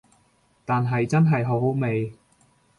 [0.65, 2.15] 但係真係好好味